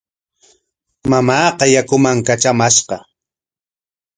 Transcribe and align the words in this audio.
Mamaaqa 1.09 1.65
yakuman 1.73 2.17
katramashqa. 2.27 2.97